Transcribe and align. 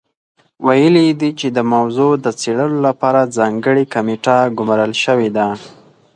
ویلي 0.65 1.03
یې 1.07 1.13
دي 1.21 1.29
چې 1.39 1.47
د 1.57 1.59
موضوع 1.73 2.11
د 2.23 2.27
څېړلو 2.39 2.77
لپاره 2.87 3.31
ځانګړې 3.37 3.83
کمېټه 3.93 4.35
ګمارل 4.57 4.93
شوې 5.03 5.29
ده. 5.37 5.47